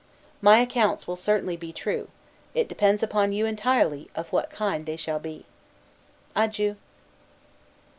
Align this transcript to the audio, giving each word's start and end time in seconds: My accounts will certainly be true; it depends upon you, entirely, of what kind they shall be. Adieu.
My 0.41 0.61
accounts 0.61 1.05
will 1.07 1.15
certainly 1.15 1.55
be 1.55 1.71
true; 1.71 2.07
it 2.55 2.67
depends 2.67 3.03
upon 3.03 3.33
you, 3.33 3.45
entirely, 3.45 4.09
of 4.15 4.31
what 4.33 4.49
kind 4.49 4.83
they 4.87 4.97
shall 4.97 5.19
be. 5.19 5.45
Adieu. 6.35 6.75